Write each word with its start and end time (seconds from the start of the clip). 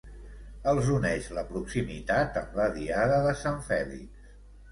els 0.69 0.87
uneix 0.93 1.27
la 1.39 1.43
proximitat 1.49 2.41
amb 2.43 2.57
la 2.61 2.67
diada 2.79 3.19
de 3.27 3.35
Sant 3.45 3.59
Fèlix 3.69 4.33